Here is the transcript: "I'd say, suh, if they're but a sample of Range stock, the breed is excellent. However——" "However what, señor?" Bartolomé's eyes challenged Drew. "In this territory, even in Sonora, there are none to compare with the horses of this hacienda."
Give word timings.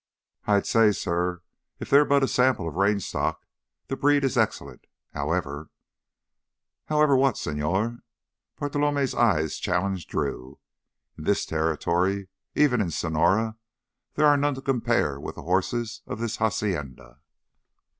"I'd 0.47 0.65
say, 0.65 0.91
suh, 0.93 1.35
if 1.79 1.91
they're 1.91 2.05
but 2.05 2.23
a 2.23 2.27
sample 2.27 2.67
of 2.67 2.73
Range 2.73 3.03
stock, 3.05 3.45
the 3.87 3.95
breed 3.95 4.23
is 4.23 4.35
excellent. 4.35 4.87
However——" 5.13 5.69
"However 6.87 7.15
what, 7.15 7.35
señor?" 7.35 7.99
Bartolomé's 8.59 9.13
eyes 9.13 9.57
challenged 9.59 10.09
Drew. 10.09 10.57
"In 11.19 11.25
this 11.25 11.45
territory, 11.45 12.29
even 12.55 12.81
in 12.81 12.89
Sonora, 12.89 13.57
there 14.15 14.25
are 14.25 14.37
none 14.37 14.55
to 14.55 14.61
compare 14.63 15.19
with 15.19 15.35
the 15.35 15.43
horses 15.43 16.01
of 16.07 16.17
this 16.19 16.37
hacienda." 16.37 17.19